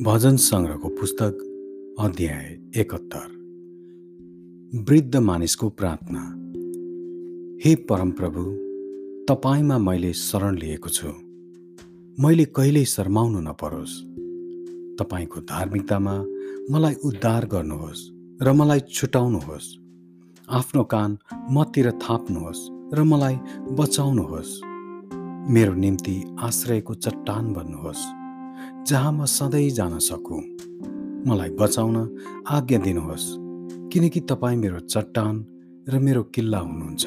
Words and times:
भजन 0.00 0.36
सङ्ग्रहको 0.36 0.88
पुस्तक 0.88 1.34
अध्याय 2.00 2.60
एकहत्तर। 2.80 3.26
वृद्ध 4.84 5.16
मानिसको 5.16 5.68
प्रार्थना। 5.68 6.20
हे 7.64 7.74
परमप्रभु 7.74 8.42
तपाईँमा 9.28 9.78
मैले 9.78 10.12
शरण 10.12 10.56
लिएको 10.56 10.88
छु। 10.88 11.08
मैले 12.22 12.44
कहिल्यै 12.44 12.84
शर्माउनु 12.84 13.40
नपरोस्। 13.40 14.02
तपाईँको 14.98 15.40
धार्मिकतामा 15.40 16.24
मलाई 16.70 16.94
उद्धार 16.94 17.46
गर्नुहोस् 17.46 18.10
र 18.42 18.52
मलाई 18.52 18.80
छुटाउनुहोस्। 18.80 19.76
आफ्नो 20.50 20.84
कान 20.84 21.18
मतिर 21.50 21.90
थाप्नुहोस् 21.90 22.94
र 22.94 23.02
मलाई 23.02 23.36
बचाउनुहोस्। 23.70 24.60
मेरो 25.50 25.74
निम्ति 25.74 26.36
आश्रयको 26.40 26.94
चट्टान 26.94 27.52
बन्नुहोस्। 27.52 28.23
जहाँ 28.86 29.12
म 29.12 29.24
सधैँ 29.24 29.70
जान 29.70 29.98
सकु। 29.98 30.36
मलाई 31.28 31.50
बचाउन 31.50 31.96
आज्ञा 32.48 32.78
दिनुहोस् 32.78 33.26
किनकि 33.92 34.20
तपाईँ 34.20 34.56
मेरो 34.56 34.78
चट्टान 34.78 35.34
र 35.88 35.98
मेरो 35.98 36.22
किल्ला 36.22 36.58
हुनुहुन्छ। 36.58 37.04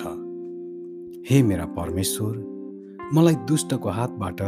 हे 1.30 1.44
मेरा 1.44 1.66
परमेश्वर 1.66 2.34
मलाई 3.14 3.36
दुष्टको 3.36 3.90
हातबाट 3.90 4.42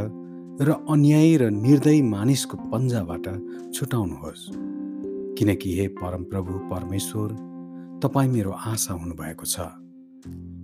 र 0.61 0.69
अन्यायी 0.89 1.38
र 1.38 1.49
निर्दयी 1.49 2.02
मानिसको 2.02 2.57
पन्जाबाट 2.57 3.25
छुटाउनुहोस्। 3.73 4.49
किनकि 5.38 5.69
हे 5.80 5.88
परमप्रभु 5.88 6.53
परमेश्वर 6.73 7.30
तपाईँ 8.03 8.30
मेरो 8.30 8.52
आशा 8.52 8.93
हुनुभएको 8.93 9.45
छ। 9.45 9.59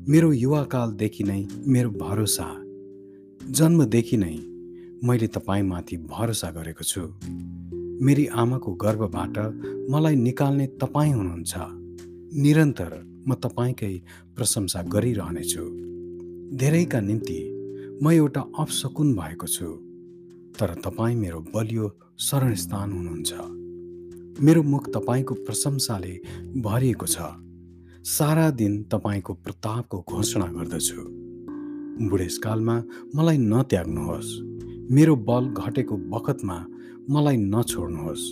मेरो 0.10 0.34
युवाकालदेखि 0.34 1.24
नै 1.24 1.42
मेरो 1.68 1.90
भरोसा 1.90 2.48
जन्मदेखि 3.50 4.18
नै 4.18 4.55
मैले 5.04 5.28
तपाईँमाथि 5.28 5.98
भरोसा 5.98 6.52
गरेको 6.52 6.84
छु। 6.84 7.02
मेरी 8.06 8.28
आमाको 8.28 8.74
गर्भबाट 8.74 9.38
मलाई 9.90 10.16
निकाल्ने 10.16 10.68
तपाईँ 10.68 11.14
हुनुहुन्छ। 11.14 11.54
निरन्तर 12.38 13.24
म 13.28 13.34
तपाईँकै 13.34 14.02
प्रशंसा 14.36 14.82
गरिरहनेछु। 14.82 15.62
धेरैका 16.58 17.00
निम्ति 17.00 17.40
म 18.04 18.12
एउटा 18.12 18.42
अपसकुन 18.60 19.16
भएको 19.16 19.48
छु। 19.48 19.66
तर 20.60 20.74
तपाईँ 20.74 21.16
मेरो 21.16 21.40
बलियो 21.40 22.00
शरणस्थान 22.20 22.92
हुनुहुन्छ। 22.92 23.34
मेरो 24.44 24.64
मुख 24.64 24.90
तपाईँको 24.90 25.34
प्रशंसाले 25.34 26.20
भरिएको 26.62 27.06
छ। 27.06 27.18
सारा 28.04 28.50
दिन 28.50 28.84
तपाईँको 28.84 29.34
प्रतापको 29.34 30.06
घोषणा 30.10 30.46
गर्दछु। 30.46 31.02
बुढेसकालमा 32.10 32.84
मलाई 33.16 33.38
नत्याग्नुहोस्। 33.38 34.55
मेरो 34.92 35.16
बल 35.16 35.48
घटेको 35.48 35.98
बखतमा 35.98 36.66
मलाई 37.10 37.38
नछोड्नुहोस्। 37.38 38.32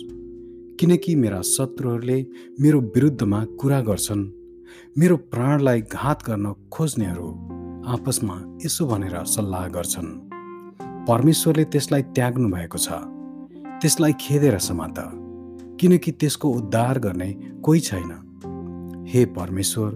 किनकि 0.80 1.16
मेरा 1.16 1.42
शत्रुहरूले 1.42 2.26
मेरो 2.60 2.80
विरुद्धमा 2.80 3.44
कुरा 3.44 3.80
गर्छन्। 3.80 4.30
मेरो 4.98 5.16
प्राणलाई 5.16 5.80
घात 5.80 6.22
गर्न 6.26 6.54
खोज्नेहरू 6.72 7.28
आपसमा 7.86 8.58
यसो 8.64 8.86
भनेर 8.86 9.24
सल्लाह 9.24 9.68
गर्छन्। 9.68 10.30
परमेश्वरले 11.08 11.64
त्यसलाई 11.64 12.02
त्याग्नु 12.02 12.48
भएको 12.48 12.78
छ। 12.78 12.88
त्यसलाई 13.82 14.12
खेदेर 14.20 14.58
समात। 14.58 14.94
किनकि 15.80 16.12
त्यसको 16.12 16.50
उद्धार 16.50 16.98
गर्ने 16.98 17.32
कोही 17.64 17.80
छैन। 17.80 18.10
हे 19.08 19.24
परमेश्वर 19.24 19.90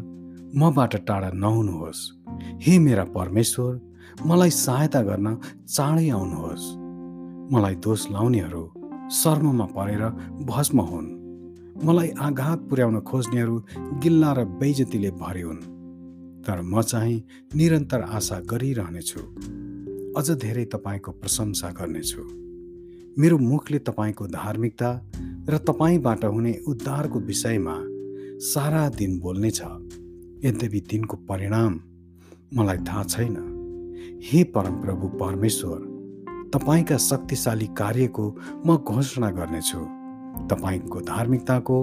मबाट 0.57 1.07
टाढा 1.07 1.31
नहुनुहोस्। 1.31 2.13
हे 2.63 2.79
मेरा 2.79 3.05
परमेश्वर 3.05 3.88
मलाई 4.27 4.51
सहायता 4.51 5.03
गर्न 5.03 5.37
चाँडै 5.69 6.09
आउनुहोस्। 6.09 6.65
मलाई 7.55 7.75
दोष 7.75 8.11
लाउनेहरू 8.11 8.73
शर्ममा 9.11 9.65
परेर 9.65 10.09
भस्म 10.45 10.81
हुन्। 10.81 11.19
मलाई 11.85 12.09
आघात 12.09 12.59
पुर्याउन 12.59 13.01
खोज्नेहरू 13.01 13.63
गिल्ला 14.03 14.33
र 14.33 14.45
बेइजतीले 14.45 15.11
भरे 15.11 15.43
हुन्। 15.43 15.57
तर 16.43 16.61
म 16.61 16.83
चाहिँ 16.83 17.25
निरन्तर 17.55 18.01
आशा 18.01 18.41
गरिरहनेछु। 18.41 19.21
अझ 20.17 20.31
धेरै 20.31 20.65
तपाईँको 20.65 21.13
प्रशंसा 21.13 21.71
गर्नेछु। 21.71 22.23
मेरो 23.21 23.39
मुखले 23.39 23.79
तपाईँको 23.79 24.27
धार्मिकता 24.27 24.91
र 25.49 25.59
तपाईँबाट 25.59 26.25
हुने 26.25 26.61
उद्धारको 26.69 27.19
विषयमा 27.21 27.77
सारा 28.41 28.89
दिन 28.89 29.19
बोल्नेछ। 29.21 29.63
यद्यपि 30.45 30.81
दिनको 30.81 31.17
परिणाम 31.17 31.81
मलाई 32.55 32.77
थाहा 32.77 33.05
छैन। 33.05 33.58
हे 34.23 34.43
परमप्रभु 34.45 35.09
परमेश्वर 35.09 35.79
तपाईँका 36.55 36.97
शक्तिशाली 36.97 37.67
कार्यको 37.67 38.25
म 38.67 38.77
घोषणा 38.77 39.31
गर्नेछु। 39.31 39.81
तपाईँको 40.49 41.01
धार्मिकताको 41.01 41.79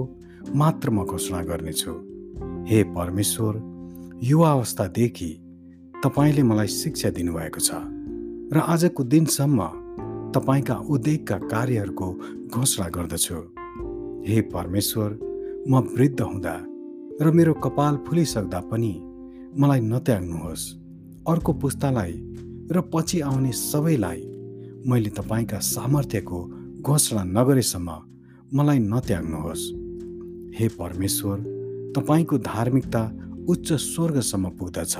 मात्र 0.54 0.90
म 0.90 1.04
घोषणा 1.04 1.42
गर्नेछु। 1.42 1.92
हे 2.68 2.82
परमेश्वर 2.82 3.54
युवा 4.22 4.50
अवस्थादेखि 4.52 5.30
तपाईँले 6.04 6.42
मलाई 6.42 6.66
शिक्षा 6.66 7.10
दिनुभएको 7.10 7.60
छ 7.60 7.70
र 8.52 8.58
आजको 8.58 9.04
दिनसम्म 9.04 9.66
तपाईँका 10.34 10.74
उद्योगका 10.74 11.36
कार्यहरूको 11.48 12.08
घोषणा 12.50 12.88
गर्दछु। 12.88 13.38
हे 14.28 14.40
परमेश्वर 14.54 15.10
म 15.68 15.78
वृद्ध 15.94 16.20
हुँदा 16.20 16.56
र 17.22 17.30
मेरो 17.30 17.52
कपाल 17.64 17.96
फुलिसक्दा 18.06 18.60
पनि 18.60 18.92
मलाई 19.58 19.80
नत्याग्नुहोस्। 19.80 20.62
अर्को 21.28 21.52
पुस्तालाई 21.52 22.12
र 22.72 22.80
पछि 22.94 23.20
आउने 23.20 23.52
सबैलाई 23.52 24.22
मैले 24.86 25.10
तपाईँका 25.10 25.58
सामर्थ्यको 25.58 26.38
घोषणा 26.80 27.22
नगरेसम्म 27.24 27.90
मलाई 28.54 28.78
नत्याग्नुहोस्। 28.78 29.64
हे 30.58 30.68
परमेश्वर 30.68 31.38
तपाईँको 31.96 32.38
धार्मिकता 32.38 33.02
उच्च 33.48 33.72
स्वर्गसम्म 33.72 34.50
पुग्दछ 34.50 34.96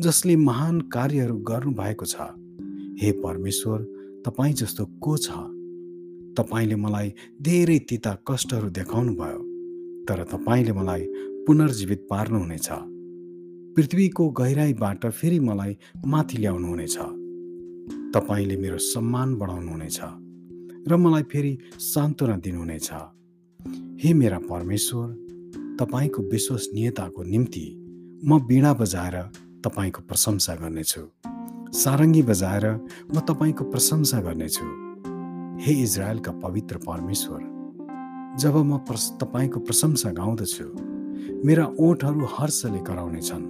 जसले 0.00 0.36
महान 0.36 0.80
कार्यहरू 0.80 1.36
गर्नुभएको 1.36 2.04
छ। 2.04 2.16
हे 3.00 3.12
परमेश्वर 3.22 3.78
तपाईँ 4.26 4.54
जस्तो 4.54 4.84
को 4.84 5.16
छ? 5.16 5.28
तपाईँले 6.38 6.76
मलाई 6.76 7.14
धेरै 7.42 7.78
तिता 7.78 8.12
कष्टहरू 8.28 8.68
देखाउनु 8.70 9.12
भयो 9.14 9.40
तर 10.04 10.24
तपाईँले 10.24 10.72
मलाई 10.72 11.02
पुनर्जीवित 11.46 12.06
पार्नुहुनेछ। 12.10 12.68
पृथ्वीको 13.78 14.28
गहिराईबाट 14.30 15.06
फेरि 15.06 15.38
मलाई 15.40 15.76
माथि 16.06 16.36
ल्याउनुहुनेछ। 16.38 16.96
तपाईँले 18.14 18.56
मेरो 18.56 18.78
सम्मान 18.82 19.34
बढाउनुहुनेछ 19.38 20.00
र 20.90 20.96
मलाई 20.96 21.22
फेरि 21.22 21.52
सान्त्वना 21.78 22.36
दिनुहुनेछ। 22.36 22.90
हे 24.02 24.14
मेरा 24.14 24.38
परमेश्वर 24.50 25.06
तपाईँको 25.80 26.22
विश्वसनीयताको 26.22 27.22
निम्ति 27.22 27.66
म 28.26 28.40
बिडा 28.46 28.72
बजाएर 28.74 29.16
तपाईँको 29.62 30.02
प्रशंसा 30.02 30.54
गर्नेछु। 30.54 31.02
सारङ्गी 31.78 32.22
बजाएर 32.22 32.66
म 33.14 33.20
तपाईँको 33.30 33.64
प्रशंसा 33.70 34.20
गर्नेछु। 34.20 34.66
हे 35.62 35.72
इजरायलका 35.82 36.32
पवित्र 36.32 36.76
परमेश्वर 36.82 37.40
जब 38.42 38.56
म 38.56 38.78
प्रस 38.78 39.10
तपाईँको 39.22 39.60
प्रशंसा 39.60 40.10
गाउँदछु 40.10 40.87
मेरा 41.44 41.66
ओठहरू 41.78 42.26
हर्षले 42.30 42.78
कराउनेछन् 42.78 43.44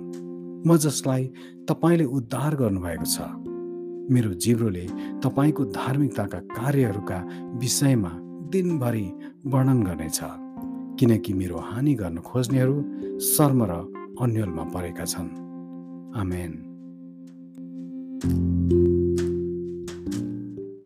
म 0.66 0.76
जसलाई 0.76 1.24
तपाईँले 1.68 2.04
उद्धार 2.04 2.56
गर्नुभएको 2.56 3.04
छ। 3.04 3.20
मेरो 4.10 4.34
जिब्रोले 4.34 4.88
तपाईँको 5.24 5.64
धार्मिकताका 5.64 6.38
कार्यहरूका 6.38 7.18
विषयमा 7.54 8.10
दिनभरि 8.52 9.12
वर्णन 9.46 9.82
गर्नेछ। 9.82 10.20
किनकि 11.00 11.32
मेरो 11.32 11.56
हानि 11.56 11.94
गर्न 11.94 12.18
खोज्नेहरू 12.18 12.76
शर्म 13.20 13.64
र 13.64 13.72
अन्यलमा 14.20 14.64
परेका 14.64 15.04
छन्। 15.04 15.30
आमेन। 16.16 16.52